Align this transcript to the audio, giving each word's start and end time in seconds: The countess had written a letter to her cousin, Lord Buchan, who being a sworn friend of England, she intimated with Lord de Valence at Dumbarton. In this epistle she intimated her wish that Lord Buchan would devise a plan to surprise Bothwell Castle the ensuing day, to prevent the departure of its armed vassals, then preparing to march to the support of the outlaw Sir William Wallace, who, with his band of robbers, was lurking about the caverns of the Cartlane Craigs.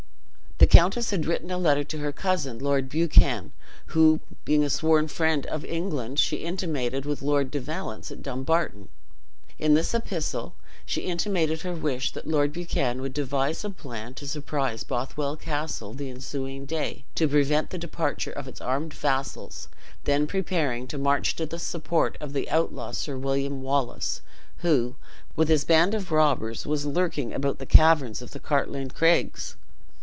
The 0.57 0.67
countess 0.77 1.09
had 1.09 1.25
written 1.25 1.49
a 1.49 1.57
letter 1.57 1.83
to 1.85 1.97
her 1.97 2.11
cousin, 2.11 2.59
Lord 2.59 2.87
Buchan, 2.87 3.51
who 3.87 4.19
being 4.45 4.63
a 4.63 4.69
sworn 4.69 5.07
friend 5.07 5.47
of 5.47 5.65
England, 5.65 6.19
she 6.19 6.37
intimated 6.37 7.03
with 7.03 7.23
Lord 7.23 7.49
de 7.49 7.59
Valence 7.59 8.11
at 8.11 8.21
Dumbarton. 8.21 8.87
In 9.57 9.73
this 9.73 9.95
epistle 9.95 10.53
she 10.85 11.01
intimated 11.01 11.61
her 11.61 11.73
wish 11.73 12.11
that 12.11 12.27
Lord 12.27 12.53
Buchan 12.53 13.01
would 13.01 13.11
devise 13.13 13.65
a 13.65 13.71
plan 13.71 14.13
to 14.13 14.27
surprise 14.27 14.83
Bothwell 14.83 15.35
Castle 15.35 15.93
the 15.95 16.11
ensuing 16.11 16.65
day, 16.67 17.05
to 17.15 17.27
prevent 17.27 17.71
the 17.71 17.79
departure 17.79 18.31
of 18.31 18.47
its 18.47 18.61
armed 18.61 18.93
vassals, 18.93 19.67
then 20.03 20.27
preparing 20.27 20.85
to 20.87 20.99
march 20.99 21.35
to 21.37 21.47
the 21.47 21.57
support 21.59 22.19
of 22.21 22.33
the 22.33 22.47
outlaw 22.51 22.91
Sir 22.91 23.17
William 23.17 23.63
Wallace, 23.63 24.21
who, 24.57 24.95
with 25.35 25.49
his 25.49 25.65
band 25.65 25.95
of 25.95 26.11
robbers, 26.11 26.67
was 26.67 26.85
lurking 26.85 27.33
about 27.33 27.57
the 27.57 27.65
caverns 27.65 28.21
of 28.21 28.29
the 28.29 28.39
Cartlane 28.39 28.91
Craigs. 28.93 29.55